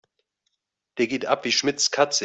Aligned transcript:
Der 0.97 1.05
geht 1.05 1.27
ab 1.27 1.45
wie 1.45 1.51
Schmitz' 1.51 1.91
Katze. 1.91 2.19